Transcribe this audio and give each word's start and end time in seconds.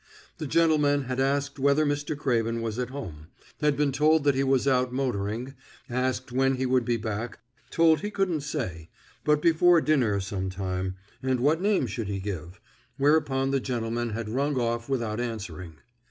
The 0.39 0.47
gentleman 0.47 1.03
had 1.03 1.19
asked 1.19 1.59
whether 1.59 1.85
Mr. 1.85 2.17
Craven 2.17 2.63
was 2.63 2.79
at 2.79 2.89
home, 2.89 3.27
had 3.59 3.77
been 3.77 3.91
told 3.91 4.23
that 4.23 4.33
he 4.33 4.43
was 4.43 4.67
out 4.67 4.91
motoring, 4.91 5.53
asked 5.91 6.31
when 6.31 6.55
he 6.55 6.65
would 6.65 6.83
be 6.85 6.97
back, 6.97 7.37
told 7.69 7.99
he 7.99 8.09
couldn't 8.09 8.41
say, 8.41 8.89
but 9.23 9.43
before 9.43 9.79
dinner 9.79 10.19
some 10.19 10.49
time, 10.49 10.95
and 11.21 11.39
what 11.39 11.61
name 11.61 11.85
should 11.85 12.07
he 12.07 12.19
give, 12.19 12.59
whereupon 12.97 13.51
the 13.51 13.59
gentleman 13.59 14.09
had 14.09 14.27
rung 14.27 14.59
off 14.59 14.89
without 14.89 15.19
answering. 15.19 15.75